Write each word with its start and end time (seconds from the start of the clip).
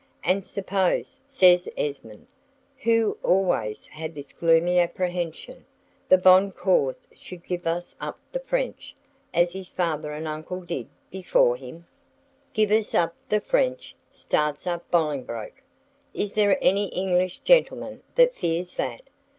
"And 0.23 0.43
suppose," 0.43 1.19
says 1.27 1.69
Esmond, 1.77 2.25
who 2.79 3.19
always 3.21 3.85
had 3.85 4.15
this 4.15 4.33
gloomy 4.33 4.79
apprehension, 4.79 5.63
"the 6.09 6.17
bonne 6.17 6.51
cause 6.51 7.07
should 7.13 7.43
give 7.43 7.67
us 7.67 7.93
up 8.01 8.15
to 8.33 8.39
the 8.39 8.39
French, 8.45 8.95
as 9.31 9.53
his 9.53 9.69
father 9.69 10.11
and 10.11 10.27
uncle 10.27 10.61
did 10.61 10.87
before 11.11 11.55
him?" 11.55 11.85
"Give 12.51 12.71
us 12.71 12.95
up 12.95 13.13
to 13.15 13.29
the 13.29 13.41
French!" 13.41 13.95
starts 14.09 14.65
up 14.65 14.89
Bolingbroke; 14.89 15.61
"is 16.15 16.33
there 16.33 16.57
any 16.63 16.87
English 16.87 17.41
gentleman 17.43 18.01
that 18.15 18.33
fears 18.33 18.75
that? 18.77 19.01